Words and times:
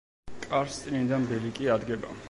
კარს 0.45 0.79
წინიდან 0.85 1.29
ბილიკი 1.33 1.73
ადგება. 1.77 2.15